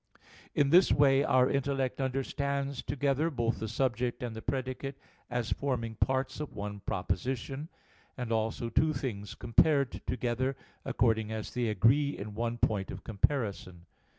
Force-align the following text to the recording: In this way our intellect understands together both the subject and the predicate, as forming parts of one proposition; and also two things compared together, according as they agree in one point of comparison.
In 0.55 0.71
this 0.71 0.91
way 0.91 1.23
our 1.23 1.47
intellect 1.47 2.01
understands 2.01 2.81
together 2.81 3.29
both 3.29 3.59
the 3.59 3.67
subject 3.67 4.23
and 4.23 4.35
the 4.35 4.41
predicate, 4.41 4.97
as 5.29 5.51
forming 5.51 5.93
parts 5.93 6.39
of 6.39 6.55
one 6.55 6.79
proposition; 6.79 7.69
and 8.17 8.31
also 8.31 8.69
two 8.69 8.93
things 8.93 9.35
compared 9.35 10.01
together, 10.07 10.57
according 10.85 11.31
as 11.31 11.53
they 11.53 11.67
agree 11.67 12.17
in 12.17 12.33
one 12.33 12.57
point 12.57 12.89
of 12.89 13.03
comparison. 13.03 13.85